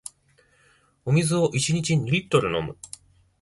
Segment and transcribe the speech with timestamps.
[1.05, 2.75] お水を一日二リットル飲む